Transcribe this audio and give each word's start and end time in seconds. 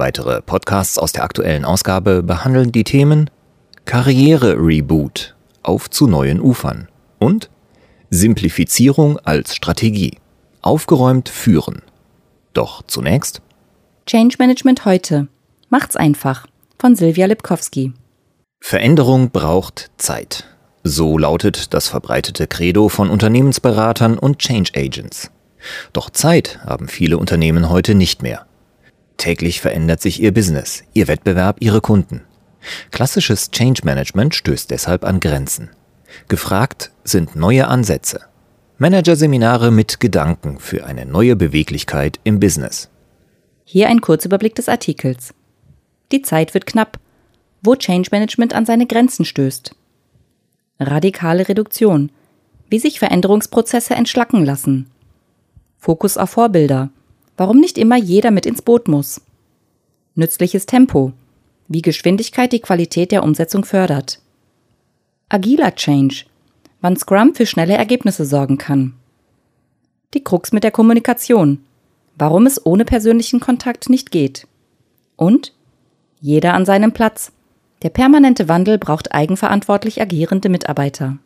Weitere 0.00 0.40
Podcasts 0.40 0.96
aus 0.96 1.12
der 1.12 1.24
aktuellen 1.24 1.66
Ausgabe 1.66 2.22
behandeln 2.22 2.72
die 2.72 2.84
Themen 2.84 3.28
Karriere-Reboot 3.84 5.36
auf 5.62 5.90
zu 5.90 6.06
neuen 6.06 6.40
Ufern 6.40 6.88
und 7.18 7.50
Simplifizierung 8.08 9.18
als 9.18 9.54
Strategie. 9.54 10.16
Aufgeräumt 10.62 11.28
führen. 11.28 11.82
Doch 12.54 12.80
zunächst 12.86 13.42
Change 14.06 14.36
Management 14.38 14.86
heute. 14.86 15.28
Macht's 15.68 15.96
einfach 15.96 16.46
von 16.78 16.96
Silvia 16.96 17.26
Lipkowski. 17.26 17.92
Veränderung 18.58 19.28
braucht 19.28 19.90
Zeit. 19.98 20.46
So 20.82 21.18
lautet 21.18 21.74
das 21.74 21.88
verbreitete 21.88 22.46
Credo 22.46 22.88
von 22.88 23.10
Unternehmensberatern 23.10 24.18
und 24.18 24.38
Change 24.38 24.70
Agents. 24.74 25.30
Doch 25.92 26.08
Zeit 26.08 26.58
haben 26.64 26.88
viele 26.88 27.18
Unternehmen 27.18 27.68
heute 27.68 27.94
nicht 27.94 28.22
mehr. 28.22 28.46
Täglich 29.20 29.60
verändert 29.60 30.00
sich 30.00 30.22
ihr 30.22 30.32
Business, 30.32 30.82
ihr 30.94 31.06
Wettbewerb, 31.06 31.58
ihre 31.60 31.82
Kunden. 31.82 32.22
Klassisches 32.90 33.50
Change 33.50 33.82
Management 33.84 34.34
stößt 34.34 34.70
deshalb 34.70 35.04
an 35.04 35.20
Grenzen. 35.20 35.68
Gefragt 36.28 36.90
sind 37.04 37.36
neue 37.36 37.68
Ansätze. 37.68 38.22
Managerseminare 38.78 39.70
mit 39.70 40.00
Gedanken 40.00 40.58
für 40.58 40.86
eine 40.86 41.04
neue 41.04 41.36
Beweglichkeit 41.36 42.18
im 42.24 42.40
Business. 42.40 42.88
Hier 43.66 43.90
ein 43.90 44.00
Kurzüberblick 44.00 44.54
des 44.54 44.70
Artikels. 44.70 45.34
Die 46.12 46.22
Zeit 46.22 46.54
wird 46.54 46.64
knapp, 46.64 46.98
wo 47.60 47.76
Change 47.76 48.08
Management 48.12 48.54
an 48.54 48.64
seine 48.64 48.86
Grenzen 48.86 49.26
stößt. 49.26 49.76
Radikale 50.78 51.46
Reduktion, 51.46 52.10
wie 52.70 52.78
sich 52.78 52.98
Veränderungsprozesse 52.98 53.94
entschlacken 53.94 54.46
lassen. 54.46 54.88
Fokus 55.76 56.16
auf 56.16 56.30
Vorbilder, 56.30 56.88
warum 57.40 57.58
nicht 57.58 57.78
immer 57.78 57.96
jeder 57.96 58.30
mit 58.30 58.44
ins 58.44 58.60
Boot 58.60 58.86
muss. 58.86 59.22
Nützliches 60.14 60.66
Tempo, 60.66 61.14
wie 61.68 61.80
Geschwindigkeit 61.80 62.52
die 62.52 62.60
Qualität 62.60 63.12
der 63.12 63.22
Umsetzung 63.22 63.64
fördert. 63.64 64.20
Agiler 65.30 65.74
Change, 65.74 66.26
wann 66.82 66.98
Scrum 66.98 67.34
für 67.34 67.46
schnelle 67.46 67.78
Ergebnisse 67.78 68.26
sorgen 68.26 68.58
kann. 68.58 68.92
Die 70.12 70.22
Krux 70.22 70.52
mit 70.52 70.64
der 70.64 70.70
Kommunikation, 70.70 71.64
warum 72.14 72.44
es 72.44 72.66
ohne 72.66 72.84
persönlichen 72.84 73.40
Kontakt 73.40 73.88
nicht 73.88 74.10
geht. 74.10 74.46
Und 75.16 75.54
jeder 76.20 76.52
an 76.52 76.66
seinem 76.66 76.92
Platz. 76.92 77.32
Der 77.82 77.88
permanente 77.88 78.50
Wandel 78.50 78.76
braucht 78.76 79.14
eigenverantwortlich 79.14 80.02
agierende 80.02 80.50
Mitarbeiter. 80.50 81.16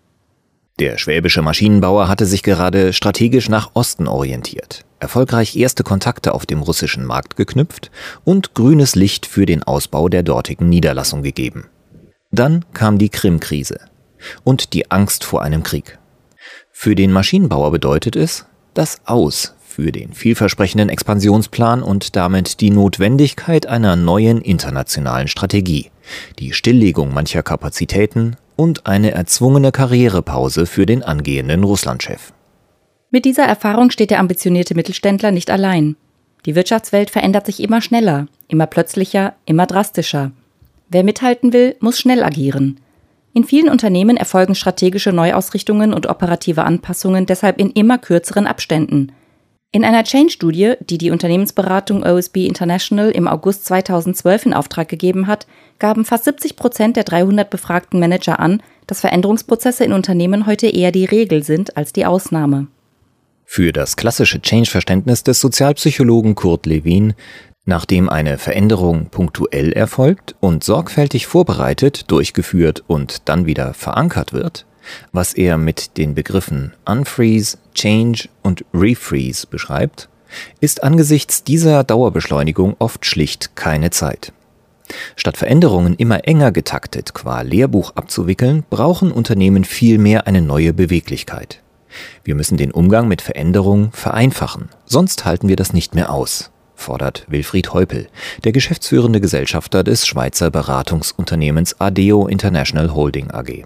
Der 0.80 0.98
schwäbische 0.98 1.40
Maschinenbauer 1.40 2.08
hatte 2.08 2.26
sich 2.26 2.42
gerade 2.42 2.92
strategisch 2.92 3.48
nach 3.48 3.70
Osten 3.74 4.08
orientiert, 4.08 4.84
erfolgreich 4.98 5.54
erste 5.54 5.84
Kontakte 5.84 6.34
auf 6.34 6.46
dem 6.46 6.62
russischen 6.62 7.04
Markt 7.04 7.36
geknüpft 7.36 7.92
und 8.24 8.54
grünes 8.54 8.96
Licht 8.96 9.24
für 9.24 9.46
den 9.46 9.62
Ausbau 9.62 10.08
der 10.08 10.24
dortigen 10.24 10.68
Niederlassung 10.68 11.22
gegeben. 11.22 11.66
Dann 12.32 12.64
kam 12.74 12.98
die 12.98 13.08
Krim-Krise 13.08 13.78
und 14.42 14.72
die 14.72 14.90
Angst 14.90 15.22
vor 15.22 15.42
einem 15.42 15.62
Krieg. 15.62 16.00
Für 16.72 16.96
den 16.96 17.12
Maschinenbauer 17.12 17.70
bedeutet 17.70 18.16
es 18.16 18.46
das 18.74 19.00
Aus 19.04 19.54
für 19.64 19.92
den 19.92 20.12
vielversprechenden 20.12 20.88
Expansionsplan 20.88 21.84
und 21.84 22.16
damit 22.16 22.60
die 22.60 22.70
Notwendigkeit 22.70 23.66
einer 23.66 23.94
neuen 23.94 24.40
internationalen 24.40 25.28
Strategie, 25.28 25.92
die 26.40 26.52
Stilllegung 26.52 27.14
mancher 27.14 27.44
Kapazitäten 27.44 28.36
und 28.56 28.86
eine 28.86 29.12
erzwungene 29.12 29.72
Karrierepause 29.72 30.66
für 30.66 30.86
den 30.86 31.02
angehenden 31.02 31.64
Russlandchef. 31.64 32.32
Mit 33.10 33.24
dieser 33.24 33.44
Erfahrung 33.44 33.90
steht 33.90 34.10
der 34.10 34.20
ambitionierte 34.20 34.74
Mittelständler 34.74 35.30
nicht 35.30 35.50
allein. 35.50 35.96
Die 36.46 36.54
Wirtschaftswelt 36.54 37.10
verändert 37.10 37.46
sich 37.46 37.60
immer 37.60 37.80
schneller, 37.80 38.26
immer 38.48 38.66
plötzlicher, 38.66 39.34
immer 39.46 39.66
drastischer. 39.66 40.32
Wer 40.88 41.04
mithalten 41.04 41.52
will, 41.52 41.76
muss 41.80 41.98
schnell 41.98 42.22
agieren. 42.22 42.80
In 43.32 43.44
vielen 43.44 43.68
Unternehmen 43.68 44.16
erfolgen 44.16 44.54
strategische 44.54 45.12
Neuausrichtungen 45.12 45.92
und 45.92 46.06
operative 46.06 46.64
Anpassungen 46.64 47.26
deshalb 47.26 47.58
in 47.58 47.70
immer 47.70 47.98
kürzeren 47.98 48.46
Abständen– 48.46 49.12
in 49.74 49.84
einer 49.84 50.04
Change-Studie, 50.04 50.74
die 50.88 50.98
die 50.98 51.10
Unternehmensberatung 51.10 52.04
OSB 52.04 52.46
International 52.46 53.10
im 53.10 53.26
August 53.26 53.66
2012 53.66 54.46
in 54.46 54.54
Auftrag 54.54 54.88
gegeben 54.88 55.26
hat, 55.26 55.48
gaben 55.80 56.04
fast 56.04 56.26
70 56.26 56.54
Prozent 56.54 56.96
der 56.96 57.02
300 57.02 57.50
befragten 57.50 57.98
Manager 57.98 58.38
an, 58.38 58.62
dass 58.86 59.00
Veränderungsprozesse 59.00 59.84
in 59.84 59.92
Unternehmen 59.92 60.46
heute 60.46 60.68
eher 60.68 60.92
die 60.92 61.06
Regel 61.06 61.42
sind 61.42 61.76
als 61.76 61.92
die 61.92 62.06
Ausnahme. 62.06 62.68
Für 63.44 63.72
das 63.72 63.96
klassische 63.96 64.40
Change-Verständnis 64.40 65.24
des 65.24 65.40
Sozialpsychologen 65.40 66.36
Kurt 66.36 66.66
Lewin, 66.66 67.14
nachdem 67.64 68.08
eine 68.08 68.38
Veränderung 68.38 69.06
punktuell 69.10 69.72
erfolgt 69.72 70.36
und 70.38 70.62
sorgfältig 70.62 71.26
vorbereitet, 71.26 72.12
durchgeführt 72.12 72.84
und 72.86 73.28
dann 73.28 73.44
wieder 73.44 73.74
verankert 73.74 74.32
wird, 74.32 74.66
was 75.12 75.34
er 75.34 75.58
mit 75.58 75.96
den 75.96 76.14
Begriffen 76.14 76.72
Unfreeze, 76.84 77.58
Change 77.74 78.28
und 78.42 78.64
Refreeze 78.72 79.46
beschreibt, 79.46 80.08
ist 80.60 80.82
angesichts 80.82 81.44
dieser 81.44 81.84
Dauerbeschleunigung 81.84 82.76
oft 82.78 83.06
schlicht 83.06 83.56
keine 83.56 83.90
Zeit. 83.90 84.32
Statt 85.16 85.36
Veränderungen 85.36 85.94
immer 85.94 86.26
enger 86.26 86.52
getaktet 86.52 87.14
qua 87.14 87.40
Lehrbuch 87.40 87.92
abzuwickeln, 87.94 88.64
brauchen 88.68 89.12
Unternehmen 89.12 89.64
vielmehr 89.64 90.26
eine 90.26 90.42
neue 90.42 90.72
Beweglichkeit. 90.72 91.60
Wir 92.22 92.34
müssen 92.34 92.56
den 92.56 92.72
Umgang 92.72 93.08
mit 93.08 93.22
Veränderungen 93.22 93.92
vereinfachen, 93.92 94.68
sonst 94.84 95.24
halten 95.24 95.48
wir 95.48 95.56
das 95.56 95.72
nicht 95.72 95.94
mehr 95.94 96.12
aus, 96.12 96.50
fordert 96.74 97.24
Wilfried 97.28 97.72
Heupel, 97.72 98.08
der 98.42 98.52
geschäftsführende 98.52 99.20
Gesellschafter 99.20 99.84
des 99.84 100.06
Schweizer 100.06 100.50
Beratungsunternehmens 100.50 101.80
Adeo 101.80 102.26
International 102.26 102.92
Holding 102.94 103.30
AG. 103.30 103.64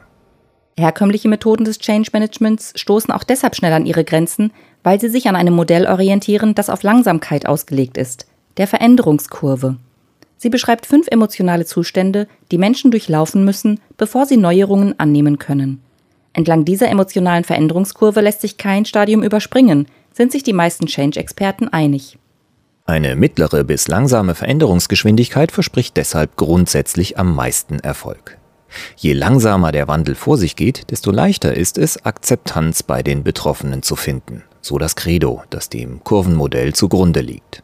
Herkömmliche 0.79 1.29
Methoden 1.29 1.65
des 1.65 1.79
Change 1.79 2.11
Managements 2.13 2.73
stoßen 2.77 3.13
auch 3.13 3.25
deshalb 3.25 3.57
schnell 3.57 3.73
an 3.73 3.87
ihre 3.87 4.05
Grenzen, 4.05 4.53
weil 4.83 5.01
sie 5.01 5.09
sich 5.09 5.29
an 5.29 5.37
einem 5.37 5.55
Modell 5.55 5.87
orientieren, 5.87 6.55
das 6.55 6.71
auf 6.71 6.83
Langsamkeit 6.83 7.47
ausgelegt 7.47 7.99
ist, 7.99 8.27
der 8.57 8.67
Veränderungskurve. 8.67 9.77
Sie 10.37 10.51
beschreibt 10.51 10.87
fünf 10.87 11.09
emotionale 11.09 11.65
Zustände, 11.65 12.29
die 12.53 12.59
Menschen 12.59 12.93
durchlaufen 12.93 13.45
müssen, 13.45 13.81
bevor 13.97 14.25
sie 14.25 14.37
Neuerungen 14.37 14.99
annehmen 14.99 15.39
können. 15.39 15.83
Entlang 16.33 16.65
dieser 16.65 16.89
emotionalen 16.89 17.43
Veränderungskurve 17.43 18.21
lässt 18.21 18.41
sich 18.41 18.57
kein 18.57 18.85
Stadium 18.85 19.25
überspringen, 19.25 19.87
sind 20.13 20.31
sich 20.31 20.45
die 20.45 20.53
meisten 20.53 20.87
Change-Experten 20.87 21.69
einig. 21.69 22.19
Eine 22.87 23.17
mittlere 23.17 23.65
bis 23.65 23.89
langsame 23.89 24.35
Veränderungsgeschwindigkeit 24.35 25.53
verspricht 25.53 25.97
deshalb 25.97 26.37
grundsätzlich 26.37 27.19
am 27.19 27.35
meisten 27.35 27.81
Erfolg. 27.81 28.38
Je 28.97 29.13
langsamer 29.13 29.73
der 29.73 29.89
Wandel 29.89 30.15
vor 30.15 30.37
sich 30.37 30.57
geht, 30.57 30.91
desto 30.91 31.11
leichter 31.11 31.55
ist 31.55 31.79
es, 31.79 32.05
Akzeptanz 32.05 32.83
bei 32.83 33.03
den 33.03 33.23
Betroffenen 33.23 33.83
zu 33.83 33.97
finden. 33.97 34.45
So 34.61 34.79
das 34.79 34.97
Credo, 34.97 35.43
das 35.51 35.69
dem 35.69 36.03
Kurvenmodell 36.05 36.75
zugrunde 36.75 37.21
liegt. 37.21 37.63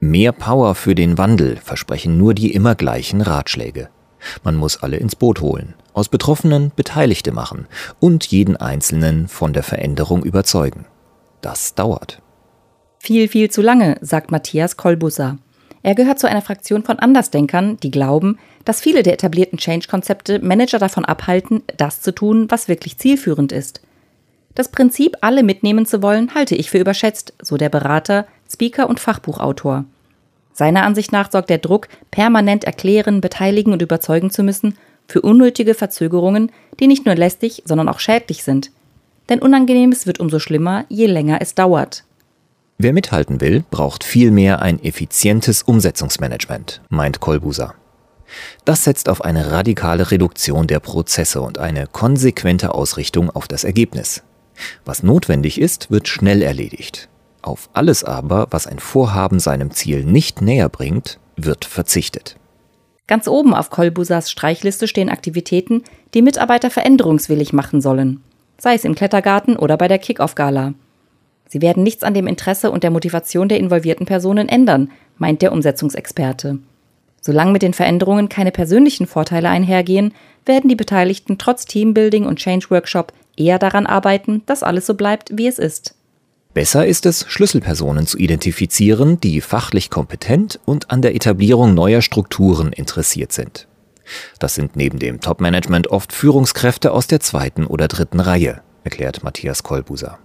Mehr 0.00 0.32
Power 0.32 0.74
für 0.74 0.94
den 0.94 1.18
Wandel 1.18 1.56
versprechen 1.56 2.18
nur 2.18 2.34
die 2.34 2.52
immer 2.52 2.74
gleichen 2.74 3.20
Ratschläge. 3.20 3.88
Man 4.44 4.56
muss 4.56 4.82
alle 4.82 4.96
ins 4.96 5.16
Boot 5.16 5.40
holen, 5.40 5.74
aus 5.94 6.08
Betroffenen 6.08 6.72
Beteiligte 6.74 7.32
machen 7.32 7.66
und 8.00 8.26
jeden 8.26 8.56
Einzelnen 8.56 9.28
von 9.28 9.52
der 9.52 9.62
Veränderung 9.62 10.22
überzeugen. 10.22 10.86
Das 11.40 11.74
dauert. 11.74 12.22
Viel, 12.98 13.26
viel 13.28 13.50
zu 13.50 13.62
lange, 13.62 13.96
sagt 14.00 14.30
Matthias 14.30 14.76
Kolbusser. 14.76 15.38
Er 15.82 15.94
gehört 15.94 16.18
zu 16.20 16.28
einer 16.28 16.42
Fraktion 16.42 16.84
von 16.84 16.98
Andersdenkern, 16.98 17.76
die 17.78 17.90
glauben, 17.90 18.38
dass 18.64 18.80
viele 18.80 19.02
der 19.02 19.14
etablierten 19.14 19.58
Change-Konzepte 19.58 20.38
Manager 20.38 20.78
davon 20.78 21.04
abhalten, 21.04 21.62
das 21.76 22.00
zu 22.00 22.12
tun, 22.12 22.46
was 22.50 22.68
wirklich 22.68 22.98
zielführend 22.98 23.50
ist. 23.50 23.80
Das 24.54 24.70
Prinzip, 24.70 25.16
alle 25.22 25.42
mitnehmen 25.42 25.86
zu 25.86 26.02
wollen, 26.02 26.34
halte 26.34 26.54
ich 26.54 26.70
für 26.70 26.78
überschätzt, 26.78 27.34
so 27.40 27.56
der 27.56 27.68
Berater, 27.68 28.26
Speaker 28.50 28.88
und 28.88 29.00
Fachbuchautor. 29.00 29.84
Seiner 30.52 30.84
Ansicht 30.84 31.10
nach 31.10 31.30
sorgt 31.32 31.50
der 31.50 31.58
Druck, 31.58 31.88
permanent 32.10 32.64
erklären, 32.64 33.20
beteiligen 33.20 33.72
und 33.72 33.82
überzeugen 33.82 34.30
zu 34.30 34.42
müssen, 34.42 34.76
für 35.08 35.22
unnötige 35.22 35.74
Verzögerungen, 35.74 36.52
die 36.78 36.86
nicht 36.86 37.06
nur 37.06 37.14
lästig, 37.14 37.62
sondern 37.64 37.88
auch 37.88 37.98
schädlich 37.98 38.44
sind. 38.44 38.70
Denn 39.28 39.40
Unangenehmes 39.40 40.06
wird 40.06 40.20
umso 40.20 40.38
schlimmer, 40.38 40.84
je 40.88 41.06
länger 41.06 41.38
es 41.40 41.54
dauert. 41.54 42.04
Wer 42.78 42.92
mithalten 42.92 43.40
will, 43.40 43.64
braucht 43.70 44.04
vielmehr 44.04 44.60
ein 44.60 44.82
effizientes 44.82 45.62
Umsetzungsmanagement, 45.62 46.82
meint 46.88 47.20
Kolbuser. 47.20 47.74
Das 48.64 48.84
setzt 48.84 49.08
auf 49.08 49.24
eine 49.24 49.50
radikale 49.50 50.10
Reduktion 50.10 50.66
der 50.66 50.80
Prozesse 50.80 51.42
und 51.42 51.58
eine 51.58 51.86
konsequente 51.86 52.74
Ausrichtung 52.74 53.30
auf 53.30 53.46
das 53.46 53.64
Ergebnis. 53.64 54.22
Was 54.84 55.02
notwendig 55.02 55.60
ist, 55.60 55.90
wird 55.90 56.08
schnell 56.08 56.42
erledigt. 56.42 57.08
Auf 57.42 57.68
alles 57.72 58.04
aber, 58.04 58.46
was 58.50 58.66
ein 58.66 58.78
Vorhaben 58.78 59.40
seinem 59.40 59.72
Ziel 59.72 60.04
nicht 60.04 60.40
näher 60.40 60.68
bringt, 60.68 61.18
wird 61.36 61.64
verzichtet. 61.64 62.36
Ganz 63.08 63.26
oben 63.26 63.52
auf 63.52 63.70
Kolbusas 63.70 64.30
Streichliste 64.30 64.86
stehen 64.86 65.08
Aktivitäten, 65.08 65.82
die 66.14 66.22
Mitarbeiter 66.22 66.70
veränderungswillig 66.70 67.52
machen 67.52 67.80
sollen, 67.80 68.22
sei 68.58 68.74
es 68.74 68.84
im 68.84 68.94
Klettergarten 68.94 69.56
oder 69.56 69.76
bei 69.76 69.88
der 69.88 69.98
Kick-Off-Gala. 69.98 70.74
Sie 71.52 71.60
werden 71.60 71.82
nichts 71.82 72.02
an 72.02 72.14
dem 72.14 72.28
Interesse 72.28 72.70
und 72.70 72.82
der 72.82 72.90
Motivation 72.90 73.46
der 73.46 73.58
involvierten 73.58 74.06
Personen 74.06 74.48
ändern, 74.48 74.90
meint 75.18 75.42
der 75.42 75.52
Umsetzungsexperte. 75.52 76.60
Solange 77.20 77.52
mit 77.52 77.60
den 77.60 77.74
Veränderungen 77.74 78.30
keine 78.30 78.52
persönlichen 78.52 79.06
Vorteile 79.06 79.50
einhergehen, 79.50 80.14
werden 80.46 80.70
die 80.70 80.76
Beteiligten 80.76 81.36
trotz 81.36 81.66
Teambuilding 81.66 82.24
und 82.24 82.38
Change 82.38 82.70
Workshop 82.70 83.12
eher 83.36 83.58
daran 83.58 83.84
arbeiten, 83.84 84.40
dass 84.46 84.62
alles 84.62 84.86
so 84.86 84.94
bleibt, 84.94 85.36
wie 85.36 85.46
es 85.46 85.58
ist. 85.58 85.94
Besser 86.54 86.86
ist 86.86 87.04
es, 87.04 87.26
Schlüsselpersonen 87.28 88.06
zu 88.06 88.16
identifizieren, 88.16 89.20
die 89.20 89.42
fachlich 89.42 89.90
kompetent 89.90 90.58
und 90.64 90.90
an 90.90 91.02
der 91.02 91.14
Etablierung 91.14 91.74
neuer 91.74 92.00
Strukturen 92.00 92.72
interessiert 92.72 93.32
sind. 93.32 93.68
Das 94.38 94.54
sind 94.54 94.74
neben 94.74 94.98
dem 94.98 95.20
Top-Management 95.20 95.88
oft 95.88 96.14
Führungskräfte 96.14 96.92
aus 96.92 97.08
der 97.08 97.20
zweiten 97.20 97.66
oder 97.66 97.88
dritten 97.88 98.20
Reihe, 98.20 98.62
erklärt 98.84 99.22
Matthias 99.22 99.62
Kolbuser. 99.62 100.18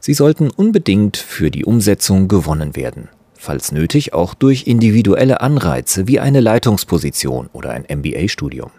Sie 0.00 0.14
sollten 0.14 0.50
unbedingt 0.50 1.16
für 1.16 1.50
die 1.50 1.64
Umsetzung 1.64 2.28
gewonnen 2.28 2.76
werden, 2.76 3.08
falls 3.34 3.72
nötig 3.72 4.12
auch 4.12 4.34
durch 4.34 4.66
individuelle 4.66 5.40
Anreize 5.40 6.08
wie 6.08 6.20
eine 6.20 6.40
Leitungsposition 6.40 7.48
oder 7.52 7.70
ein 7.70 7.84
MBA-Studium. 7.88 8.70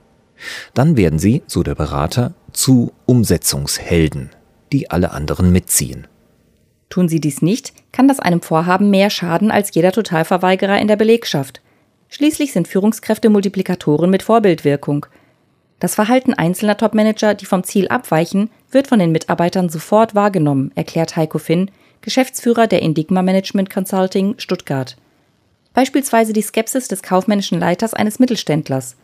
Dann 0.73 0.97
werden 0.97 1.19
sie, 1.19 1.43
so 1.47 1.63
der 1.63 1.75
Berater, 1.75 2.33
zu 2.53 2.93
Umsetzungshelden, 3.05 4.29
die 4.71 4.89
alle 4.89 5.11
anderen 5.11 5.51
mitziehen. 5.51 6.07
Tun 6.89 7.07
sie 7.07 7.19
dies 7.19 7.41
nicht, 7.41 7.73
kann 7.91 8.07
das 8.07 8.19
einem 8.19 8.41
Vorhaben 8.41 8.89
mehr 8.89 9.09
schaden 9.09 9.51
als 9.51 9.73
jeder 9.73 9.91
Totalverweigerer 9.91 10.79
in 10.79 10.87
der 10.87 10.95
Belegschaft. 10.95 11.61
Schließlich 12.09 12.51
sind 12.51 12.67
Führungskräfte 12.67 13.29
Multiplikatoren 13.29 14.09
mit 14.09 14.23
Vorbildwirkung. 14.23 15.05
Das 15.79 15.95
Verhalten 15.95 16.33
einzelner 16.33 16.77
Topmanager, 16.77 17.33
die 17.33 17.45
vom 17.45 17.63
Ziel 17.63 17.87
abweichen, 17.87 18.49
wird 18.69 18.87
von 18.87 18.99
den 18.99 19.11
Mitarbeitern 19.11 19.69
sofort 19.69 20.13
wahrgenommen, 20.13 20.71
erklärt 20.75 21.15
Heiko 21.15 21.37
Finn, 21.39 21.71
Geschäftsführer 22.01 22.67
der 22.67 22.81
Indigma 22.81 23.21
Management 23.21 23.69
Consulting 23.69 24.35
Stuttgart. 24.37 24.97
Beispielsweise 25.73 26.33
die 26.33 26.41
Skepsis 26.41 26.87
des 26.87 27.01
kaufmännischen 27.01 27.59
Leiters 27.59 27.93
eines 27.93 28.19
Mittelständlers. 28.19 28.97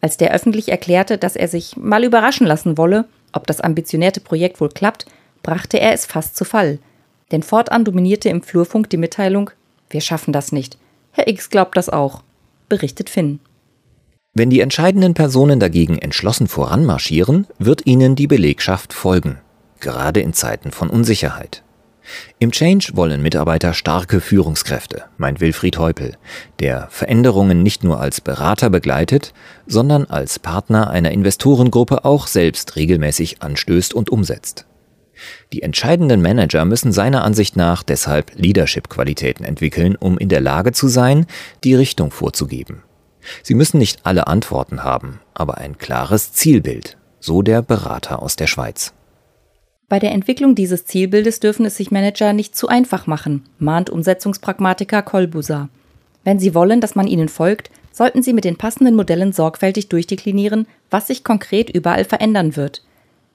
Als 0.00 0.16
der 0.16 0.32
öffentlich 0.32 0.68
erklärte, 0.68 1.18
dass 1.18 1.36
er 1.36 1.48
sich 1.48 1.76
mal 1.76 2.04
überraschen 2.04 2.46
lassen 2.46 2.78
wolle, 2.78 3.06
ob 3.32 3.46
das 3.46 3.60
ambitionierte 3.60 4.20
Projekt 4.20 4.60
wohl 4.60 4.68
klappt, 4.68 5.06
brachte 5.42 5.80
er 5.80 5.92
es 5.92 6.06
fast 6.06 6.36
zu 6.36 6.44
Fall. 6.44 6.78
Denn 7.32 7.42
fortan 7.42 7.84
dominierte 7.84 8.28
im 8.28 8.42
Flurfunk 8.42 8.90
die 8.90 8.96
Mitteilung: 8.96 9.50
Wir 9.90 10.00
schaffen 10.00 10.32
das 10.32 10.52
nicht. 10.52 10.78
Herr 11.12 11.26
X 11.28 11.50
glaubt 11.50 11.76
das 11.76 11.88
auch, 11.88 12.22
berichtet 12.68 13.10
Finn. 13.10 13.40
Wenn 14.38 14.50
die 14.50 14.60
entscheidenden 14.60 15.14
Personen 15.14 15.60
dagegen 15.60 15.96
entschlossen 15.96 16.46
voranmarschieren, 16.46 17.46
wird 17.58 17.86
ihnen 17.86 18.16
die 18.16 18.26
Belegschaft 18.26 18.92
folgen, 18.92 19.38
gerade 19.80 20.20
in 20.20 20.34
Zeiten 20.34 20.72
von 20.72 20.90
Unsicherheit. 20.90 21.62
Im 22.38 22.52
Change 22.52 22.90
wollen 22.92 23.22
Mitarbeiter 23.22 23.72
starke 23.72 24.20
Führungskräfte, 24.20 25.04
meint 25.16 25.40
Wilfried 25.40 25.78
Heupel, 25.78 26.18
der 26.60 26.88
Veränderungen 26.90 27.62
nicht 27.62 27.82
nur 27.82 27.98
als 27.98 28.20
Berater 28.20 28.68
begleitet, 28.68 29.32
sondern 29.66 30.04
als 30.04 30.38
Partner 30.38 30.90
einer 30.90 31.12
Investorengruppe 31.12 32.04
auch 32.04 32.26
selbst 32.26 32.76
regelmäßig 32.76 33.40
anstößt 33.40 33.94
und 33.94 34.10
umsetzt. 34.10 34.66
Die 35.54 35.62
entscheidenden 35.62 36.20
Manager 36.20 36.66
müssen 36.66 36.92
seiner 36.92 37.24
Ansicht 37.24 37.56
nach 37.56 37.82
deshalb 37.82 38.32
Leadership-Qualitäten 38.34 39.44
entwickeln, 39.44 39.96
um 39.96 40.18
in 40.18 40.28
der 40.28 40.42
Lage 40.42 40.72
zu 40.72 40.88
sein, 40.88 41.24
die 41.64 41.74
Richtung 41.74 42.10
vorzugeben. 42.10 42.82
Sie 43.42 43.54
müssen 43.54 43.78
nicht 43.78 44.00
alle 44.04 44.26
Antworten 44.26 44.84
haben, 44.84 45.20
aber 45.34 45.58
ein 45.58 45.78
klares 45.78 46.32
Zielbild, 46.32 46.96
so 47.20 47.42
der 47.42 47.62
Berater 47.62 48.22
aus 48.22 48.36
der 48.36 48.46
Schweiz. 48.46 48.92
Bei 49.88 49.98
der 49.98 50.12
Entwicklung 50.12 50.54
dieses 50.54 50.84
Zielbildes 50.84 51.38
dürfen 51.38 51.64
es 51.64 51.76
sich 51.76 51.90
Manager 51.90 52.32
nicht 52.32 52.56
zu 52.56 52.66
einfach 52.68 53.06
machen, 53.06 53.44
mahnt 53.58 53.88
Umsetzungspragmatiker 53.88 55.02
Kolbuser. 55.02 55.68
Wenn 56.24 56.40
sie 56.40 56.54
wollen, 56.54 56.80
dass 56.80 56.96
man 56.96 57.06
ihnen 57.06 57.28
folgt, 57.28 57.70
sollten 57.92 58.22
sie 58.22 58.32
mit 58.32 58.44
den 58.44 58.56
passenden 58.56 58.96
Modellen 58.96 59.32
sorgfältig 59.32 59.88
durchdeklinieren, 59.88 60.66
was 60.90 61.06
sich 61.06 61.22
konkret 61.22 61.70
überall 61.70 62.04
verändern 62.04 62.56
wird. 62.56 62.82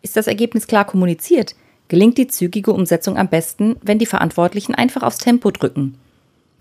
Ist 0.02 0.18
das 0.18 0.28
Ergebnis 0.28 0.68
klar 0.68 0.86
kommuniziert, 0.86 1.56
gelingt 1.88 2.18
die 2.18 2.28
zügige 2.28 2.74
Umsetzung 2.74 3.18
am 3.18 3.30
besten, 3.30 3.78
wenn 3.82 3.98
die 3.98 4.06
Verantwortlichen 4.06 4.76
einfach 4.76 5.04
aufs 5.04 5.18
Tempo 5.18 5.52
drücken. 5.52 5.96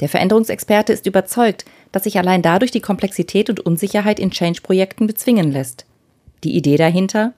Der 0.01 0.09
Veränderungsexperte 0.09 0.93
ist 0.93 1.07
überzeugt, 1.07 1.65
dass 1.93 2.05
sich 2.05 2.19
allein 2.19 2.43
dadurch 2.43 2.71
die 2.71 2.81
Komplexität 2.81 3.51
und 3.51 3.61
Unsicherheit 3.61 4.19
in 4.19 4.31
Change-Projekten 4.31 5.07
bezwingen 5.07 5.51
lässt. 5.51 5.87
Die 6.45 6.57
Idee 6.57 6.77
dahinter? 6.77 7.33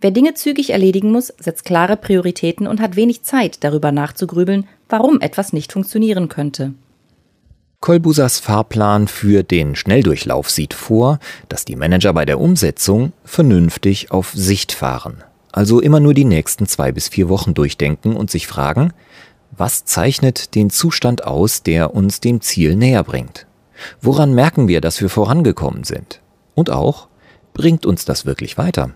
Wer 0.00 0.10
Dinge 0.10 0.34
zügig 0.34 0.70
erledigen 0.70 1.12
muss, 1.12 1.32
setzt 1.38 1.64
klare 1.64 1.96
Prioritäten 1.96 2.66
und 2.66 2.80
hat 2.80 2.96
wenig 2.96 3.22
Zeit, 3.22 3.62
darüber 3.62 3.92
nachzugrübeln, 3.92 4.66
warum 4.88 5.20
etwas 5.20 5.52
nicht 5.52 5.72
funktionieren 5.72 6.28
könnte. 6.28 6.74
Kolbusas 7.80 8.38
Fahrplan 8.38 9.08
für 9.08 9.42
den 9.42 9.74
Schnelldurchlauf 9.76 10.50
sieht 10.50 10.74
vor, 10.74 11.18
dass 11.48 11.64
die 11.64 11.76
Manager 11.76 12.12
bei 12.12 12.24
der 12.24 12.40
Umsetzung 12.40 13.12
vernünftig 13.24 14.10
auf 14.10 14.32
Sicht 14.34 14.72
fahren 14.72 15.24
also 15.52 15.80
immer 15.80 16.00
nur 16.00 16.14
die 16.14 16.24
nächsten 16.24 16.66
zwei 16.66 16.90
bis 16.90 17.08
vier 17.08 17.28
Wochen 17.28 17.54
durchdenken 17.54 18.16
und 18.16 18.30
sich 18.30 18.46
fragen, 18.46 18.92
was 19.50 19.84
zeichnet 19.84 20.54
den 20.54 20.70
Zustand 20.70 21.24
aus, 21.24 21.62
der 21.62 21.94
uns 21.94 22.20
dem 22.20 22.40
Ziel 22.40 22.74
näher 22.74 23.04
bringt? 23.04 23.46
Woran 24.00 24.34
merken 24.34 24.68
wir, 24.68 24.80
dass 24.80 25.00
wir 25.00 25.08
vorangekommen 25.08 25.84
sind? 25.84 26.20
Und 26.54 26.70
auch, 26.70 27.08
bringt 27.54 27.86
uns 27.86 28.04
das 28.04 28.26
wirklich 28.26 28.58
weiter? 28.58 28.90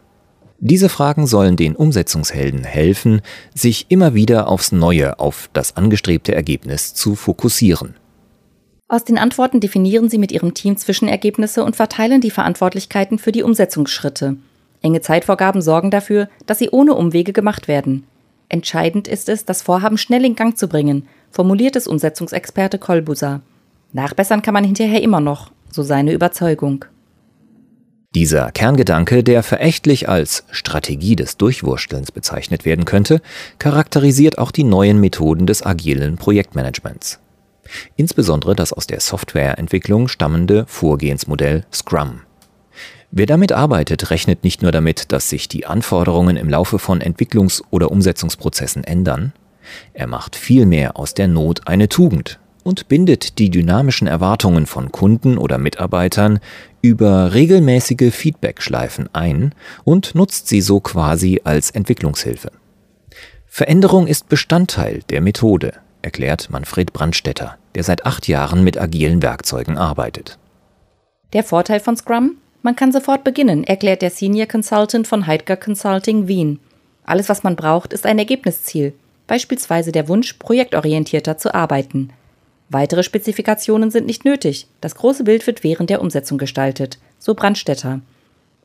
Diese 0.59 0.89
Fragen 0.89 1.27
sollen 1.27 1.57
den 1.57 1.77
Umsetzungshelden 1.77 2.65
helfen, 2.65 3.21
sich 3.55 3.87
immer 3.91 4.15
wieder 4.15 4.49
aufs 4.49 4.73
Neue 4.73 5.19
auf 5.21 5.51
das 5.53 5.77
angestrebte 5.77 6.35
Ergebnis 6.35 6.95
zu 6.95 7.15
fokussieren. 7.15 7.95
Aus 8.89 9.05
den 9.05 9.19
Antworten 9.19 9.61
definieren 9.61 10.09
sie 10.09 10.19
mit 10.19 10.33
ihrem 10.33 10.55
Team 10.55 10.77
Zwischenergebnisse 10.77 11.65
und 11.65 11.77
verteilen 11.77 12.21
die 12.21 12.31
Verantwortlichkeiten 12.31 13.19
für 13.19 13.33
die 13.33 13.43
Umsetzungsschritte. 13.43 14.37
Enge 14.81 15.01
Zeitvorgaben 15.01 15.61
sorgen 15.61 15.91
dafür, 15.91 16.29
dass 16.47 16.59
sie 16.59 16.71
ohne 16.71 16.95
Umwege 16.95 17.33
gemacht 17.33 17.69
werden. 17.69 18.05
Entscheidend 18.49 19.09
ist 19.09 19.29
es, 19.29 19.45
das 19.45 19.63
Vorhaben 19.63 19.99
schnell 19.99 20.25
in 20.25 20.37
Gang 20.37 20.57
zu 20.57 20.69
bringen, 20.69 21.09
formuliert 21.31 21.77
es 21.77 21.89
Umsetzungsexperte 21.89 22.79
Kolbuser. 22.79 23.41
Nachbessern 23.97 24.43
kann 24.43 24.53
man 24.53 24.63
hinterher 24.63 25.03
immer 25.03 25.21
noch, 25.21 25.51
so 25.71 25.83
seine 25.83 26.13
Überzeugung. 26.13 26.85
Dieser 28.15 28.53
Kerngedanke, 28.53 29.25
der 29.25 29.43
verächtlich 29.43 30.07
als 30.07 30.45
Strategie 30.51 31.17
des 31.17 31.39
Durchwurstelns 31.39 32.13
bezeichnet 32.13 32.67
werden 32.67 32.85
könnte, 32.85 33.23
charakterisiert 33.59 34.37
auch 34.37 34.51
die 34.51 34.65
neuen 34.65 35.01
Methoden 35.01 35.47
des 35.47 35.65
agilen 35.65 36.17
Projektmanagements. 36.17 37.21
Insbesondere 37.97 38.55
das 38.55 38.75
aus 38.75 38.87
der 38.87 39.01
Softwareentwicklung 39.01 40.09
stammende 40.09 40.67
Vorgehensmodell 40.67 41.65
Scrum. 41.73 42.21
Wer 43.11 43.25
damit 43.25 43.53
arbeitet, 43.53 44.11
rechnet 44.11 44.45
nicht 44.45 44.61
nur 44.61 44.73
damit, 44.73 45.11
dass 45.11 45.31
sich 45.31 45.49
die 45.49 45.65
Anforderungen 45.65 46.37
im 46.37 46.51
Laufe 46.51 46.79
von 46.79 47.01
Entwicklungs- 47.01 47.63
oder 47.71 47.91
Umsetzungsprozessen 47.91 48.85
ändern, 48.85 49.33
er 49.95 50.07
macht 50.07 50.37
vielmehr 50.37 50.99
aus 50.99 51.15
der 51.15 51.29
Not 51.29 51.67
eine 51.67 51.89
Tugend 51.89 52.39
und 52.67 52.89
bindet 52.89 53.39
die 53.39 53.49
dynamischen 53.49 54.09
Erwartungen 54.09 54.67
von 54.67 54.91
Kunden 54.91 55.39
oder 55.39 55.57
Mitarbeitern 55.57 56.41
über 56.83 57.33
regelmäßige 57.33 58.13
Feedbackschleifen 58.13 59.09
ein 59.13 59.55
und 59.85 60.17
nutzt 60.17 60.49
sie 60.49 60.61
so 60.61 60.81
quasi 60.81 61.41
als 61.45 61.71
Entwicklungshilfe. 61.71 62.51
Veränderung 63.47 64.09
ist 64.09 64.29
Bestandteil 64.29 65.01
der 65.11 65.21
Methode, 65.21 65.75
erklärt 66.03 66.51
Manfred 66.51 66.93
Brandstetter, 66.93 67.57
der 67.77 67.85
seit 67.85 68.05
acht 68.05 68.27
Jahren 68.27 68.65
mit 68.65 68.79
agilen 68.79 69.23
Werkzeugen 69.23 69.79
arbeitet. 69.79 70.37
Der 71.35 71.45
Vorteil 71.45 71.79
von 71.79 71.97
Scrum? 71.97 72.37
Man 72.63 72.75
kann 72.75 72.91
sofort 72.91 73.23
beginnen, 73.23 73.63
erklärt 73.63 74.03
der 74.03 74.11
Senior 74.11 74.49
Consultant 74.49 75.07
von 75.07 75.29
Heidger 75.29 75.57
Consulting 75.57 76.27
Wien. 76.27 76.59
Alles, 77.05 77.29
was 77.29 77.45
man 77.45 77.55
braucht, 77.55 77.93
ist 77.93 78.07
ein 78.07 78.19
Ergebnisziel, 78.19 78.93
beispielsweise 79.29 79.93
der 79.93 80.09
Wunsch, 80.09 80.33
projektorientierter 80.33 81.39
zu 81.39 81.55
arbeiten. 81.55 82.11
Weitere 82.69 83.03
Spezifikationen 83.03 83.91
sind 83.91 84.07
nicht 84.07 84.25
nötig. 84.25 84.67
Das 84.81 84.97
große 84.97 85.25
Bild 85.25 85.47
wird 85.47 85.63
während 85.63 85.89
der 85.91 86.01
Umsetzung 86.01 86.37
gestaltet, 86.37 86.99
so 87.19 87.35
Brandstetter. 87.35 88.01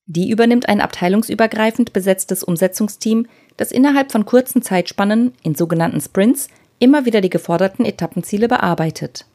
Die 0.08 0.29
übernimmt 0.29 0.67
ein 0.67 0.81
abteilungsübergreifend 0.81 1.93
besetztes 1.93 2.43
Umsetzungsteam, 2.43 3.27
das 3.58 3.72
innerhalb 3.72 4.12
von 4.12 4.25
kurzen 4.25 4.62
Zeitspannen, 4.62 5.34
in 5.43 5.55
sogenannten 5.55 6.01
Sprints, 6.01 6.48
immer 6.79 7.05
wieder 7.05 7.22
die 7.22 7.29
geforderten 7.29 7.86
Etappenziele 7.86 8.48
bearbeitet. 8.48 9.25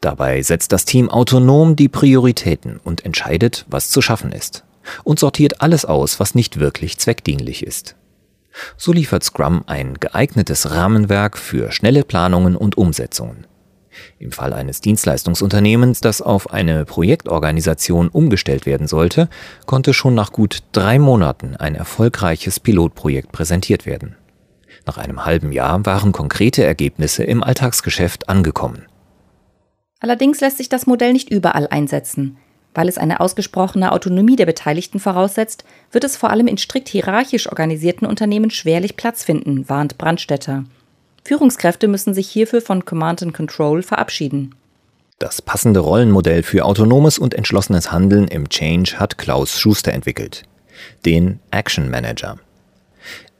Dabei 0.00 0.42
setzt 0.42 0.72
das 0.72 0.84
Team 0.84 1.08
autonom 1.08 1.76
die 1.76 1.88
Prioritäten 1.88 2.80
und 2.82 3.04
entscheidet, 3.04 3.64
was 3.68 3.90
zu 3.90 4.02
schaffen 4.02 4.32
ist. 4.32 4.64
Und 5.04 5.18
sortiert 5.18 5.60
alles 5.60 5.84
aus, 5.84 6.18
was 6.18 6.34
nicht 6.34 6.60
wirklich 6.60 6.98
zweckdienlich 6.98 7.64
ist. 7.64 7.94
So 8.76 8.92
liefert 8.92 9.22
Scrum 9.22 9.62
ein 9.66 9.94
geeignetes 9.94 10.70
Rahmenwerk 10.70 11.36
für 11.36 11.70
schnelle 11.72 12.04
Planungen 12.04 12.56
und 12.56 12.76
Umsetzungen. 12.78 13.46
Im 14.18 14.32
Fall 14.32 14.52
eines 14.52 14.80
Dienstleistungsunternehmens, 14.80 16.00
das 16.00 16.22
auf 16.22 16.52
eine 16.52 16.84
Projektorganisation 16.84 18.08
umgestellt 18.08 18.66
werden 18.66 18.88
sollte, 18.88 19.28
konnte 19.66 19.94
schon 19.94 20.14
nach 20.14 20.32
gut 20.32 20.62
drei 20.72 20.98
Monaten 20.98 21.56
ein 21.56 21.74
erfolgreiches 21.74 22.60
Pilotprojekt 22.60 23.32
präsentiert 23.32 23.86
werden. 23.86 24.16
Nach 24.86 24.98
einem 24.98 25.24
halben 25.24 25.52
Jahr 25.52 25.84
waren 25.84 26.12
konkrete 26.12 26.64
Ergebnisse 26.64 27.22
im 27.24 27.42
Alltagsgeschäft 27.42 28.28
angekommen. 28.28 28.86
Allerdings 30.00 30.40
lässt 30.40 30.58
sich 30.58 30.68
das 30.68 30.86
Modell 30.86 31.12
nicht 31.12 31.30
überall 31.30 31.66
einsetzen. 31.68 32.38
Weil 32.74 32.88
es 32.88 32.98
eine 32.98 33.20
ausgesprochene 33.20 33.92
Autonomie 33.92 34.36
der 34.36 34.46
Beteiligten 34.46 35.00
voraussetzt, 35.00 35.64
wird 35.90 36.04
es 36.04 36.16
vor 36.16 36.30
allem 36.30 36.46
in 36.46 36.58
strikt 36.58 36.88
hierarchisch 36.88 37.48
organisierten 37.48 38.06
Unternehmen 38.06 38.50
schwerlich 38.50 38.96
Platz 38.96 39.24
finden, 39.24 39.68
warnt 39.68 39.98
Brandstätter. 39.98 40.64
Führungskräfte 41.28 41.88
müssen 41.88 42.14
sich 42.14 42.26
hierfür 42.26 42.62
von 42.62 42.86
Command 42.86 43.22
and 43.22 43.34
Control 43.34 43.82
verabschieden. 43.82 44.54
Das 45.18 45.42
passende 45.42 45.80
Rollenmodell 45.80 46.42
für 46.42 46.64
autonomes 46.64 47.18
und 47.18 47.34
entschlossenes 47.34 47.92
Handeln 47.92 48.28
im 48.28 48.48
Change 48.48 48.98
hat 48.98 49.18
Klaus 49.18 49.60
Schuster 49.60 49.92
entwickelt. 49.92 50.44
Den 51.04 51.40
Action 51.50 51.90
Manager. 51.90 52.38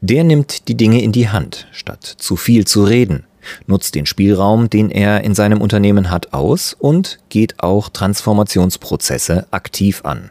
Der 0.02 0.22
nimmt 0.22 0.68
die 0.68 0.76
Dinge 0.76 1.02
in 1.02 1.12
die 1.12 1.30
Hand, 1.30 1.66
statt 1.72 2.04
zu 2.04 2.36
viel 2.36 2.66
zu 2.66 2.84
reden, 2.84 3.24
nutzt 3.66 3.94
den 3.94 4.04
Spielraum, 4.04 4.68
den 4.68 4.90
er 4.90 5.24
in 5.24 5.34
seinem 5.34 5.62
Unternehmen 5.62 6.10
hat, 6.10 6.34
aus 6.34 6.76
und 6.78 7.18
geht 7.30 7.62
auch 7.62 7.88
Transformationsprozesse 7.88 9.46
aktiv 9.50 10.02
an. 10.04 10.30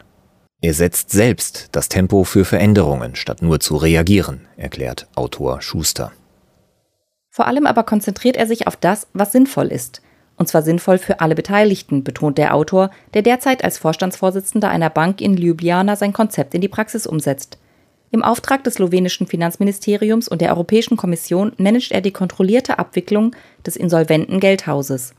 Er 0.60 0.74
setzt 0.74 1.10
selbst 1.10 1.70
das 1.72 1.88
Tempo 1.88 2.22
für 2.22 2.44
Veränderungen, 2.44 3.16
statt 3.16 3.42
nur 3.42 3.58
zu 3.58 3.76
reagieren, 3.76 4.42
erklärt 4.56 5.08
Autor 5.16 5.60
Schuster. 5.60 6.12
Vor 7.38 7.46
allem 7.46 7.66
aber 7.66 7.84
konzentriert 7.84 8.36
er 8.36 8.48
sich 8.48 8.66
auf 8.66 8.74
das, 8.74 9.06
was 9.12 9.30
sinnvoll 9.30 9.68
ist. 9.68 10.02
Und 10.34 10.48
zwar 10.48 10.62
sinnvoll 10.62 10.98
für 10.98 11.20
alle 11.20 11.36
Beteiligten, 11.36 12.02
betont 12.02 12.36
der 12.36 12.52
Autor, 12.52 12.90
der 13.14 13.22
derzeit 13.22 13.62
als 13.62 13.78
Vorstandsvorsitzender 13.78 14.68
einer 14.68 14.90
Bank 14.90 15.20
in 15.20 15.36
Ljubljana 15.36 15.94
sein 15.94 16.12
Konzept 16.12 16.56
in 16.56 16.62
die 16.62 16.66
Praxis 16.66 17.06
umsetzt. 17.06 17.58
Im 18.10 18.24
Auftrag 18.24 18.64
des 18.64 18.74
slowenischen 18.74 19.28
Finanzministeriums 19.28 20.26
und 20.26 20.40
der 20.40 20.50
Europäischen 20.50 20.96
Kommission 20.96 21.52
managt 21.58 21.92
er 21.92 22.00
die 22.00 22.10
kontrollierte 22.10 22.80
Abwicklung 22.80 23.36
des 23.64 23.76
insolventen 23.76 24.40
Geldhauses. 24.40 25.14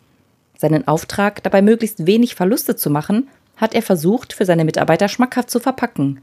Seinen 0.58 0.90
Auftrag, 0.90 1.42
dabei 1.44 1.62
möglichst 1.62 2.06
wenig 2.06 2.36
Verluste 2.36 2.76
zu 2.76 2.90
machen, 2.90 3.30
hat 3.56 3.74
er 3.74 3.82
versucht, 3.82 4.34
für 4.34 4.44
seine 4.44 4.66
Mitarbeiter 4.66 5.08
schmackhaft 5.08 5.50
zu 5.50 5.62
verpacken. 5.62 6.20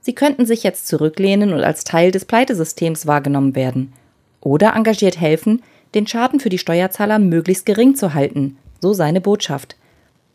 Sie 0.00 0.16
könnten 0.16 0.44
sich 0.44 0.64
jetzt 0.64 0.88
zurücklehnen 0.88 1.52
und 1.52 1.62
als 1.62 1.84
Teil 1.84 2.10
des 2.10 2.24
Pleitesystems 2.24 3.06
wahrgenommen 3.06 3.54
werden– 3.54 3.92
oder 4.46 4.76
engagiert 4.76 5.20
helfen, 5.20 5.62
den 5.96 6.06
Schaden 6.06 6.38
für 6.38 6.50
die 6.50 6.58
Steuerzahler 6.58 7.18
möglichst 7.18 7.66
gering 7.66 7.96
zu 7.96 8.14
halten, 8.14 8.56
so 8.80 8.92
seine 8.92 9.20
Botschaft. 9.20 9.74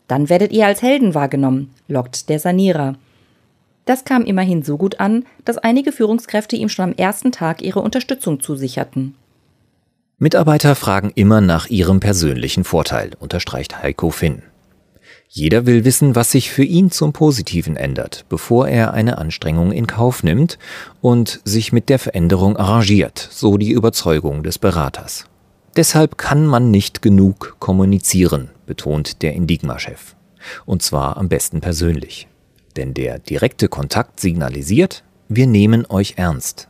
Dann 0.06 0.28
werdet 0.28 0.52
ihr 0.52 0.66
als 0.66 0.82
Helden 0.82 1.14
wahrgenommen, 1.14 1.70
lockt 1.88 2.28
der 2.28 2.38
Sanierer. 2.38 2.96
Das 3.86 4.04
kam 4.04 4.24
immerhin 4.24 4.62
so 4.62 4.76
gut 4.76 5.00
an, 5.00 5.24
dass 5.46 5.56
einige 5.56 5.92
Führungskräfte 5.92 6.56
ihm 6.56 6.68
schon 6.68 6.90
am 6.90 6.92
ersten 6.92 7.32
Tag 7.32 7.62
ihre 7.62 7.80
Unterstützung 7.80 8.40
zusicherten. 8.40 9.14
Mitarbeiter 10.18 10.74
fragen 10.74 11.10
immer 11.14 11.40
nach 11.40 11.68
ihrem 11.68 11.98
persönlichen 11.98 12.64
Vorteil, 12.64 13.12
unterstreicht 13.18 13.82
Heiko 13.82 14.10
Finn. 14.10 14.42
Jeder 15.34 15.64
will 15.64 15.86
wissen, 15.86 16.14
was 16.14 16.30
sich 16.30 16.50
für 16.50 16.62
ihn 16.62 16.90
zum 16.90 17.14
Positiven 17.14 17.74
ändert, 17.74 18.26
bevor 18.28 18.68
er 18.68 18.92
eine 18.92 19.16
Anstrengung 19.16 19.72
in 19.72 19.86
Kauf 19.86 20.22
nimmt 20.22 20.58
und 21.00 21.40
sich 21.46 21.72
mit 21.72 21.88
der 21.88 21.98
Veränderung 21.98 22.58
arrangiert, 22.58 23.30
so 23.32 23.56
die 23.56 23.70
Überzeugung 23.70 24.42
des 24.42 24.58
Beraters. 24.58 25.24
Deshalb 25.74 26.18
kann 26.18 26.44
man 26.44 26.70
nicht 26.70 27.00
genug 27.00 27.56
kommunizieren, 27.60 28.50
betont 28.66 29.22
der 29.22 29.32
Indigma-Chef. 29.32 30.16
Und 30.66 30.82
zwar 30.82 31.16
am 31.16 31.30
besten 31.30 31.62
persönlich. 31.62 32.28
Denn 32.76 32.92
der 32.92 33.18
direkte 33.18 33.68
Kontakt 33.68 34.20
signalisiert, 34.20 35.02
wir 35.30 35.46
nehmen 35.46 35.86
euch 35.88 36.14
ernst. 36.18 36.68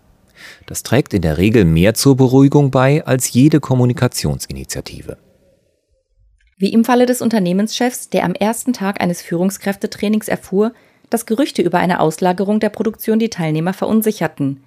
Das 0.67 0.85
trägt 0.85 1.15
in 1.15 1.23
der 1.23 1.37
Regel 1.37 1.65
mehr 1.65 1.95
zur 1.95 2.17
Beruhigung 2.17 2.71
bei 2.71 3.05
als 3.05 3.33
jede 3.33 3.59
Kommunikationsinitiative. 3.59 5.17
Wie 6.63 6.73
im 6.73 6.85
Falle 6.85 7.07
des 7.07 7.23
Unternehmenschefs, 7.23 8.09
der 8.09 8.23
am 8.23 8.35
ersten 8.35 8.73
Tag 8.73 9.01
eines 9.01 9.21
Führungskräftetrainings 9.21 10.29
erfuhr, 10.29 10.71
dass 11.11 11.27
Gerüchte 11.27 11.61
über 11.61 11.79
eine 11.81 11.99
Auslagerung 11.99 12.61
der 12.61 12.69
Produktion 12.69 13.19
die 13.19 13.31
Teilnehmer 13.31 13.73
verunsicherten. 13.73 14.63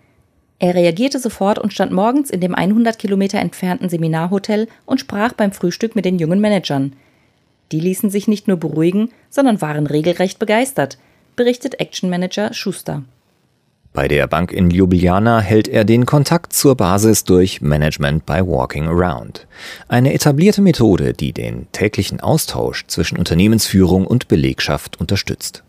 Er 0.59 0.75
reagierte 0.75 1.19
sofort 1.19 1.57
und 1.57 1.71
stand 1.71 1.93
morgens 1.93 2.31
in 2.31 2.41
dem 2.41 2.53
100 2.53 2.99
Kilometer 2.99 3.39
entfernten 3.39 3.87
Seminarhotel 3.87 4.67
und 4.85 4.99
sprach 4.99 5.31
beim 5.31 5.53
Frühstück 5.53 5.95
mit 5.95 6.03
den 6.03 6.19
jungen 6.19 6.41
Managern. 6.41 6.97
Die 7.71 7.79
ließen 7.79 8.09
sich 8.09 8.27
nicht 8.27 8.49
nur 8.49 8.57
beruhigen, 8.57 9.11
sondern 9.29 9.61
waren 9.61 9.87
regelrecht 9.87 10.37
begeistert, 10.37 10.97
berichtet 11.37 11.79
Action 11.79 12.09
Manager 12.09 12.53
Schuster. 12.53 13.03
Bei 13.95 14.09
der 14.09 14.27
Bank 14.27 14.51
in 14.51 14.69
Ljubljana 14.69 15.39
hält 15.39 15.69
er 15.69 15.85
den 15.85 16.05
Kontakt 16.05 16.51
zur 16.51 16.75
Basis 16.75 17.23
durch 17.23 17.61
Management 17.61 18.25
by 18.25 18.41
Walking 18.45 18.87
Around. 18.87 19.47
Eine 19.87 20.13
etablierte 20.13 20.61
Methode, 20.61 21.13
die 21.13 21.31
den 21.31 21.67
täglichen 21.71 22.19
Austausch 22.19 22.83
zwischen 22.87 23.17
Unternehmensführung 23.17 24.05
und 24.05 24.27
Belegschaft 24.27 24.99
unterstützt. 24.99 25.63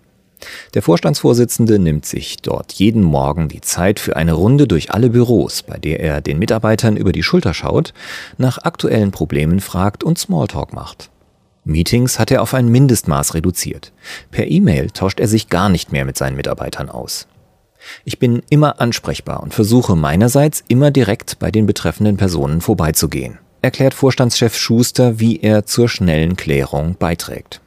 Der 0.75 0.83
Vorstandsvorsitzende 0.83 1.78
nimmt 1.78 2.04
sich 2.04 2.38
dort 2.38 2.73
jeden 2.73 3.04
Morgen 3.04 3.47
die 3.47 3.61
Zeit 3.61 4.00
für 4.00 4.16
eine 4.16 4.33
Runde 4.33 4.66
durch 4.66 4.90
alle 4.90 5.11
Büros, 5.11 5.62
bei 5.62 5.78
der 5.78 6.00
er 6.00 6.21
den 6.21 6.40
Mitarbeitern 6.40 6.97
über 6.97 7.12
die 7.12 7.23
Schulter 7.23 7.54
schaut, 7.54 7.95
nach 8.38 8.59
aktuellen 8.59 9.12
Problemen 9.12 9.61
fragt 9.61 10.02
und 10.02 10.18
Smalltalk 10.18 10.73
macht. 10.73 11.11
Meetings 11.64 12.18
hat 12.18 12.33
er 12.33 12.42
auf 12.42 12.54
ein 12.54 12.68
Mindestmaß 12.68 13.35
reduziert. 13.35 13.92
Per 14.33 14.49
E-Mail 14.49 14.90
tauscht 14.90 15.21
er 15.21 15.28
sich 15.28 15.49
gar 15.49 15.68
nicht 15.68 15.92
mehr 15.92 16.04
mit 16.04 16.18
seinen 16.18 16.37
Mitarbeitern 16.37 16.88
aus. 16.88 17.28
Ich 18.05 18.19
bin 18.19 18.43
immer 18.50 18.81
ansprechbar 18.81 19.43
und 19.43 19.55
versuche 19.55 19.97
meinerseits 19.97 20.64
immer 20.69 20.90
direkt 20.90 21.38
bei 21.38 21.50
den 21.50 21.66
betreffenden 21.66 22.16
Personen 22.16 22.61
vorbeizugehen, 22.61 23.38
erklärt 23.62 23.95
Vorstandschef 23.95 24.57
Schuster, 24.57 25.21
wie 25.21 25.40
er 25.40 25.66
zur 25.66 25.88
schnellen 25.88 26.37
Klärung 26.37 26.97
beiträgt. 26.99 27.61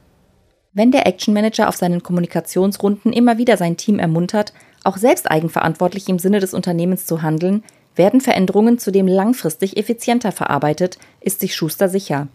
Wenn 0.72 0.92
der 0.92 1.06
Action 1.06 1.34
Manager 1.34 1.68
auf 1.68 1.76
seinen 1.76 2.02
Kommunikationsrunden 2.02 3.12
immer 3.12 3.38
wieder 3.38 3.56
sein 3.56 3.76
Team 3.76 3.98
ermuntert, 3.98 4.52
auch 4.84 4.96
selbst 4.96 5.30
eigenverantwortlich 5.30 6.08
im 6.08 6.18
Sinne 6.18 6.40
des 6.40 6.54
Unternehmens 6.54 7.06
zu 7.06 7.22
handeln, 7.22 7.64
werden 7.96 8.20
Veränderungen 8.20 8.78
zudem 8.78 9.08
langfristig 9.08 9.76
effizienter 9.76 10.32
verarbeitet, 10.32 10.98
ist 11.20 11.40
sich 11.40 11.54
Schuster 11.54 11.88
sicher. 11.88 12.28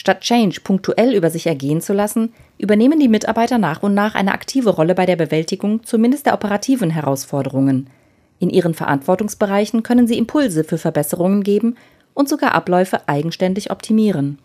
Statt 0.00 0.22
Change 0.22 0.62
punktuell 0.64 1.12
über 1.12 1.28
sich 1.28 1.46
ergehen 1.46 1.82
zu 1.82 1.92
lassen, 1.92 2.32
übernehmen 2.56 2.98
die 2.98 3.06
Mitarbeiter 3.06 3.58
nach 3.58 3.82
und 3.82 3.92
nach 3.92 4.14
eine 4.14 4.32
aktive 4.32 4.70
Rolle 4.70 4.94
bei 4.94 5.04
der 5.04 5.16
Bewältigung 5.16 5.84
zumindest 5.84 6.24
der 6.24 6.32
operativen 6.32 6.88
Herausforderungen. 6.88 7.90
In 8.38 8.48
ihren 8.48 8.72
Verantwortungsbereichen 8.72 9.82
können 9.82 10.06
sie 10.06 10.16
Impulse 10.16 10.64
für 10.64 10.78
Verbesserungen 10.78 11.42
geben 11.42 11.76
und 12.14 12.30
sogar 12.30 12.54
Abläufe 12.54 13.10
eigenständig 13.10 13.70
optimieren. 13.70 14.38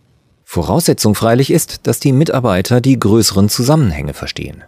Voraussetzung 0.43 1.15
freilich 1.15 1.51
ist, 1.51 1.87
dass 1.87 2.01
die 2.01 2.11
Mitarbeiter 2.11 2.81
die 2.81 2.99
größeren 2.99 3.47
Zusammenhänge 3.47 4.13
verstehen. 4.13 4.65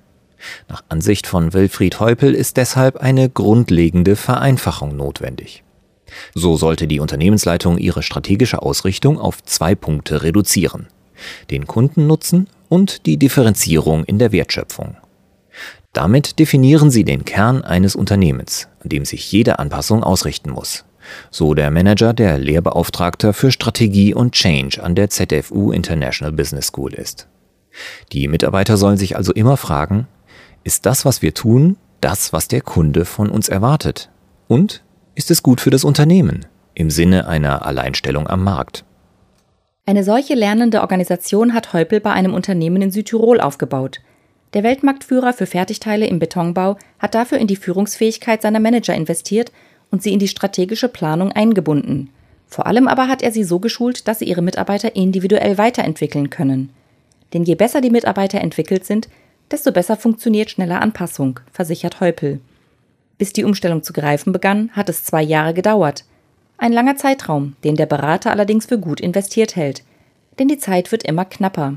Nach 0.69 0.85
Ansicht 0.87 1.27
von 1.27 1.51
Wilfried 1.51 1.99
Heupel 1.99 2.33
ist 2.33 2.55
deshalb 2.55 2.95
eine 2.95 3.29
grundlegende 3.29 4.15
Vereinfachung 4.15 4.95
notwendig. 4.95 5.65
So 6.33 6.57
sollte 6.57 6.87
die 6.87 6.99
Unternehmensleitung 6.99 7.77
ihre 7.77 8.03
strategische 8.03 8.61
Ausrichtung 8.61 9.19
auf 9.19 9.43
zwei 9.43 9.75
Punkte 9.75 10.23
reduzieren. 10.23 10.87
Den 11.49 11.67
Kundennutzen 11.67 12.47
und 12.69 13.05
die 13.05 13.17
Differenzierung 13.17 14.03
in 14.05 14.19
der 14.19 14.31
Wertschöpfung. 14.31 14.97
Damit 15.93 16.37
definieren 16.37 16.91
sie 16.91 17.03
den 17.03 17.25
Kern 17.25 17.63
eines 17.63 17.95
Unternehmens, 17.95 18.67
an 18.83 18.89
dem 18.89 19.05
sich 19.05 19.31
jede 19.31 19.57
Anpassung 19.57 20.03
ausrichten 20.03 20.51
muss. 20.51 20.85
So 21.31 21.53
der 21.53 21.71
Manager, 21.71 22.13
der 22.13 22.37
Lehrbeauftragter 22.37 23.33
für 23.33 23.51
Strategie 23.51 24.13
und 24.13 24.33
Change 24.33 24.83
an 24.83 24.93
der 24.93 25.09
ZFU 25.09 25.71
International 25.71 26.33
Business 26.33 26.67
School 26.67 26.93
ist. 26.93 27.27
Die 28.11 28.27
Mitarbeiter 28.27 28.77
sollen 28.77 28.97
sich 28.97 29.15
also 29.15 29.33
immer 29.33 29.57
fragen, 29.57 30.07
ist 30.63 30.85
das, 30.85 31.05
was 31.05 31.21
wir 31.21 31.33
tun, 31.33 31.77
das, 32.01 32.33
was 32.33 32.47
der 32.47 32.61
Kunde 32.61 33.05
von 33.05 33.29
uns 33.29 33.49
erwartet? 33.49 34.09
Und 34.47 34.83
ist 35.17 35.31
es 35.31 35.41
gut 35.41 35.59
für 35.59 35.71
das 35.71 35.83
Unternehmen 35.83 36.45
im 36.75 36.91
Sinne 36.91 37.27
einer 37.27 37.65
Alleinstellung 37.65 38.27
am 38.27 38.43
Markt. 38.43 38.85
Eine 39.87 40.03
solche 40.03 40.35
lernende 40.35 40.81
Organisation 40.81 41.55
hat 41.55 41.73
Heupel 41.73 41.99
bei 41.99 42.11
einem 42.11 42.35
Unternehmen 42.35 42.83
in 42.83 42.91
Südtirol 42.91 43.41
aufgebaut. 43.41 44.01
Der 44.53 44.61
Weltmarktführer 44.61 45.33
für 45.33 45.47
Fertigteile 45.47 46.05
im 46.05 46.19
Betonbau 46.19 46.77
hat 46.99 47.15
dafür 47.15 47.39
in 47.39 47.47
die 47.47 47.55
Führungsfähigkeit 47.55 48.43
seiner 48.43 48.59
Manager 48.59 48.93
investiert 48.93 49.51
und 49.89 50.03
sie 50.03 50.13
in 50.13 50.19
die 50.19 50.27
strategische 50.27 50.87
Planung 50.87 51.31
eingebunden. 51.31 52.11
Vor 52.45 52.67
allem 52.67 52.87
aber 52.87 53.07
hat 53.07 53.23
er 53.23 53.31
sie 53.31 53.43
so 53.43 53.57
geschult, 53.57 54.07
dass 54.07 54.19
sie 54.19 54.25
ihre 54.25 54.43
Mitarbeiter 54.43 54.95
individuell 54.95 55.57
weiterentwickeln 55.57 56.29
können. 56.29 56.69
Denn 57.33 57.43
je 57.43 57.55
besser 57.55 57.81
die 57.81 57.89
Mitarbeiter 57.89 58.39
entwickelt 58.39 58.85
sind, 58.85 59.09
desto 59.49 59.71
besser 59.71 59.97
funktioniert 59.97 60.51
schneller 60.51 60.79
Anpassung, 60.79 61.39
versichert 61.51 62.01
Heupel. 62.01 62.39
Bis 63.17 63.33
die 63.33 63.43
Umstellung 63.43 63.81
zu 63.81 63.93
greifen 63.93 64.31
begann, 64.31 64.69
hat 64.73 64.89
es 64.89 65.03
zwei 65.03 65.23
Jahre 65.23 65.53
gedauert. 65.53 66.05
Ein 66.57 66.71
langer 66.71 66.95
Zeitraum, 66.95 67.55
den 67.63 67.75
der 67.75 67.85
Berater 67.85 68.31
allerdings 68.31 68.65
für 68.65 68.79
gut 68.79 68.99
investiert 68.99 69.55
hält. 69.55 69.83
Denn 70.39 70.47
die 70.47 70.57
Zeit 70.57 70.91
wird 70.91 71.03
immer 71.03 71.25
knapper. 71.25 71.75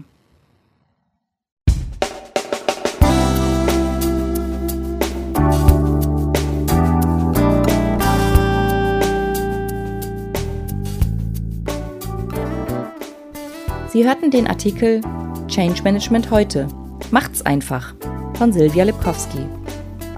Sie 13.93 14.05
hörten 14.05 14.31
den 14.31 14.47
Artikel 14.47 15.01
Change 15.49 15.83
Management 15.83 16.31
heute. 16.31 16.69
Macht's 17.11 17.43
einfach 17.43 17.95
von 18.35 18.53
Silvia 18.53 18.85
Lipkowski. 18.85 19.60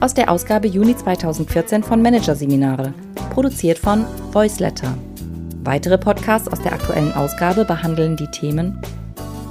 Aus 0.03 0.13
der 0.15 0.31
Ausgabe 0.33 0.67
Juni 0.67 0.97
2014 0.97 1.85
von 1.85 2.03
Managerseminare, 2.03 2.93
produziert 3.31 3.79
von 3.79 4.05
Voiceletter. 4.33 4.99
Weitere 5.63 5.97
Podcasts 5.97 6.49
aus 6.49 6.61
der 6.61 6.73
aktuellen 6.73 7.13
Ausgabe 7.13 7.65
behandeln 7.65 8.17
die 8.17 8.27
Themen 8.27 8.83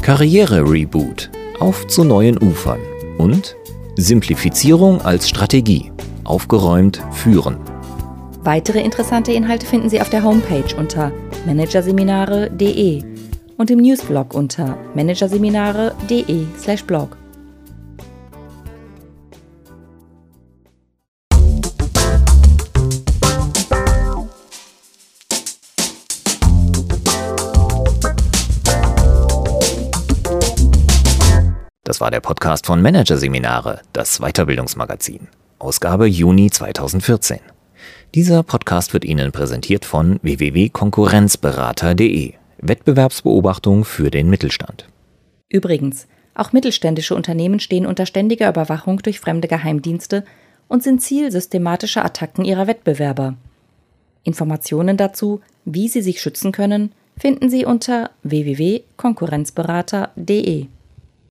Karriere-Reboot, 0.02 1.30
auf 1.62 1.88
zu 1.88 2.04
neuen 2.04 2.38
Ufern 2.38 2.82
und 3.18 3.56
Simplifizierung 3.96 5.02
als 5.02 5.30
Strategie, 5.30 5.90
aufgeräumt 6.26 7.02
führen. 7.14 7.56
Weitere 8.44 8.82
interessante 8.82 9.32
Inhalte 9.32 9.66
finden 9.66 9.90
Sie 9.90 10.02
auf 10.02 10.10
der 10.10 10.22
Homepage 10.22 10.76
unter 10.78 11.14
managerseminare.de 11.46 13.04
und 13.56 13.72
im 13.72 13.80
Newsblog 13.80 14.34
unter 14.34 14.78
managerseminare.de/blog. 14.96 17.21
Das 31.92 32.00
war 32.00 32.10
der 32.10 32.22
Podcast 32.22 32.68
von 32.68 32.82
Managerseminare, 32.82 33.82
das 33.92 34.20
Weiterbildungsmagazin, 34.20 35.28
Ausgabe 35.60 36.08
Juni 36.08 36.50
2014. 36.50 37.40
Dieser 38.16 38.44
Podcast 38.44 38.94
wird 38.94 39.04
Ihnen 39.04 39.34
präsentiert 39.34 39.84
von 39.84 40.18
www.konkurrenzberater.de. 40.22 42.36
Wettbewerbsbeobachtung 42.60 43.84
für 43.84 44.10
den 44.10 44.30
Mittelstand. 44.30 44.88
Übrigens, 45.50 46.08
auch 46.34 46.54
mittelständische 46.54 47.14
Unternehmen 47.14 47.60
stehen 47.60 47.86
unter 47.86 48.06
ständiger 48.06 48.48
Überwachung 48.48 49.00
durch 49.00 49.20
fremde 49.20 49.50
Geheimdienste 49.50 50.24
und 50.70 50.84
sind 50.84 51.02
Ziel 51.02 51.30
systematischer 51.30 52.06
Attacken 52.06 52.46
ihrer 52.46 52.68
Wettbewerber. 52.68 53.36
Informationen 54.24 54.96
dazu, 54.96 55.42
wie 55.66 55.90
sie 55.90 56.02
sich 56.02 56.22
schützen 56.22 56.54
können, 56.54 56.94
finden 57.18 57.50
Sie 57.50 57.66
unter 57.66 58.12
www.konkurrenzberater.de. 58.24 60.68